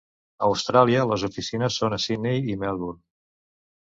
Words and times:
A 0.45 0.47
Austràlia 0.51 1.03
les 1.11 1.25
oficines 1.27 1.77
són 1.81 1.97
a 1.97 1.99
Sydney 2.07 2.41
i 2.55 2.57
Melbourne. 2.65 2.99